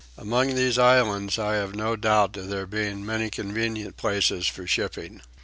Among 0.17 0.55
these 0.55 0.79
islands 0.79 1.37
I 1.37 1.57
have 1.57 1.75
no 1.75 1.95
doubt 1.95 2.35
of 2.35 2.47
there 2.49 2.65
being 2.65 3.05
many 3.05 3.29
convenient 3.29 3.97
places 3.97 4.47
for 4.47 4.65
shipping. 4.65 5.21